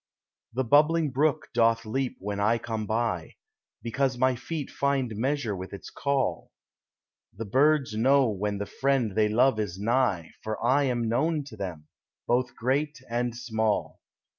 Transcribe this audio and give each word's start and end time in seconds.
The 0.53 0.63
bubbling 0.63 1.11
brook 1.11 1.49
doth 1.53 1.85
leap 1.85 2.17
when 2.19 2.39
I 2.39 2.57
come 2.57 2.87
by, 2.87 3.35
Because 3.83 4.17
my 4.17 4.35
feet 4.35 4.71
find 4.71 5.15
measure 5.15 5.55
with 5.55 5.73
its 5.73 5.91
call; 5.91 6.49
The 7.37 7.45
birds 7.45 7.93
know 7.95 8.27
when 8.27 8.57
the 8.57 8.65
friend 8.65 9.11
they 9.11 9.29
love 9.29 9.59
is 9.59 9.77
nigh 9.77 10.31
For 10.43 10.57
I 10.65 10.85
am 10.85 11.07
known 11.07 11.43
to 11.43 11.55
them, 11.55 11.85
both 12.25 12.55
great 12.55 12.97
and 13.11 13.35
small. 13.37 13.99